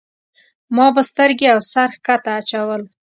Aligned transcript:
ما 0.75 0.87
به 0.95 1.01
سترګې 1.11 1.47
او 1.53 1.59
سر 1.71 1.89
ښکته 1.95 2.31
اچول. 2.39 2.81